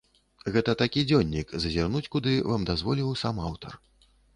Гэта 0.55 0.75
такі 0.79 1.03
дзённік, 1.11 1.53
зазірнуць 1.67 2.03
куды 2.19 2.37
вам 2.51 2.69
дазволіў 2.75 3.17
сам 3.27 3.49
аўтар. 3.51 3.83